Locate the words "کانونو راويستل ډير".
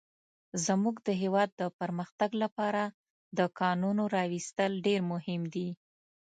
3.59-5.01